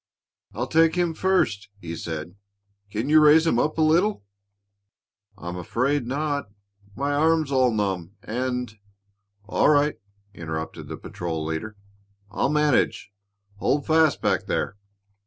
"I'll 0.55 0.65
take 0.65 0.95
him 0.95 1.13
first," 1.13 1.69
he 1.79 1.95
said. 1.95 2.33
"Can 2.89 3.07
you 3.07 3.19
raise 3.19 3.45
him 3.45 3.59
up 3.59 3.77
a 3.77 3.83
little?" 3.83 4.23
"I'm 5.37 5.55
afraid 5.55 6.07
not. 6.07 6.49
My 6.95 7.13
arm's 7.13 7.51
all 7.51 7.71
numb, 7.71 8.13
and" 8.23 8.79
"All 9.43 9.69
right," 9.69 9.99
interrupted 10.33 10.87
the 10.87 10.97
patrol 10.97 11.45
leader. 11.45 11.77
"I'll 12.31 12.49
manage. 12.49 13.11
Hold 13.57 13.85
fast 13.85 14.23
back 14.23 14.47
there." 14.47 14.75